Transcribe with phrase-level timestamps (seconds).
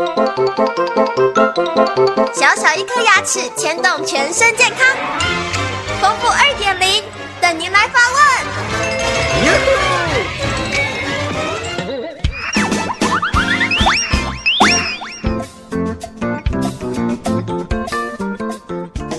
[0.00, 0.06] 小
[2.56, 4.96] 小一颗牙齿牵动全身健康，
[6.00, 7.02] 丰富二点零
[7.38, 8.18] 等您来发问。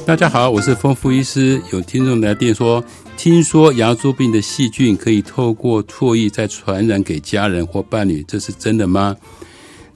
[0.08, 1.62] 大家好，我是丰富医师。
[1.72, 2.84] 有听众来电说，
[3.16, 9.16] 听说牙周病的细菌可以透过唾液再传染给家人或伴侣，这是真的吗？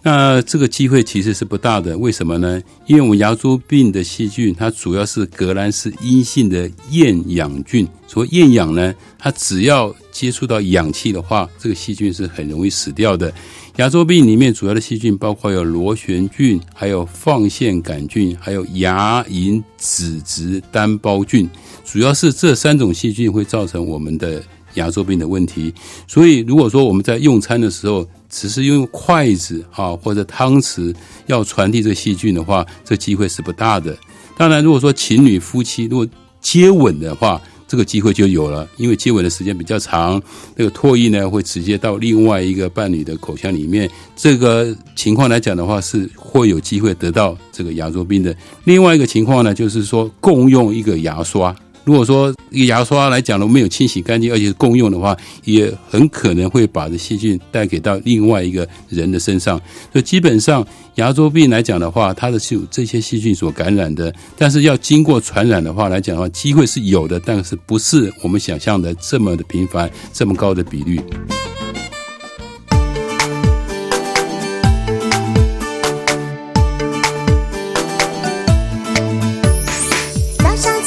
[0.08, 2.62] 那这个机会其实是不大的，为什么呢？
[2.86, 7.88] 因为我们牙周病的细菌，它主要是革兰氏阴性的厌氧菌。
[8.06, 13.34] 所谓厌氧呢，它只要接触到氧气的话，这个细菌是很容易死掉的。
[13.78, 21.50] 牙周病里面主要的细菌包括有螺旋菌、还有放线杆菌、还有牙龈脂质单胞菌，
[21.84, 24.44] 主要是这三种细菌会造成我们的
[24.76, 25.74] 牙周病的问题。
[26.08, 30.94] 所以，如果说我们在用餐的时候，只是用筷子啊或者汤匙
[31.28, 33.96] 要传递这细菌的话，这机会是不大的。
[34.38, 36.08] 当然，如果说情侣夫妻如果
[36.42, 40.22] 接吻的话，这个机会就有了，因为接吻的时间比较长，
[40.56, 43.90] 那个唾液呢会直接到另外一个伴侣的口腔里面。
[44.16, 48.36] 这个情况来讲的话，是会有机会得到这个牙周病的。
[48.66, 51.56] 另外一个情况呢，就是说共用一个牙刷。
[51.86, 59.58] 如果说牙刷来讲了没有清洗干净，而且是共用的话，也很可能会把这细菌带给到另外一个人的身上。
[59.94, 64.14] 所以基本上牙周病来讲的话，它的是有这些细菌所感染的。
[64.36, 71.00] 但是要经过传染的话来讲的话，机会是有的，但是不是我们想象的这么的频繁，这么高的比率。